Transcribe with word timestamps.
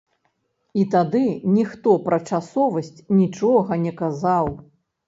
І 0.83 0.85
тады 0.95 1.21
ніхто 1.57 1.93
пра 2.09 2.17
часовасць 2.33 2.93
нічога 3.21 3.71
не 3.87 3.97
казаў. 4.03 4.55